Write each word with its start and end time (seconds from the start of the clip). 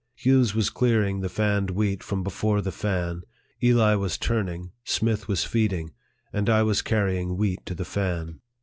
Hughes 0.15 0.55
was 0.55 0.71
clearing 0.71 1.19
the 1.21 1.29
fanned 1.29 1.69
wheat 1.69 2.01
from 2.01 2.23
before 2.23 2.59
the 2.63 2.71
fan, 2.71 3.21
Eli 3.61 3.93
was 3.93 4.17
turning, 4.17 4.71
Smith 4.83 5.27
was 5.27 5.43
feeding, 5.43 5.93
and 6.33 6.49
I 6.49 6.63
was 6.63 6.81
carrying 6.81 7.37
wheat 7.37 7.63
to 7.67 7.75
the 7.75 7.85
fan. 7.85 8.39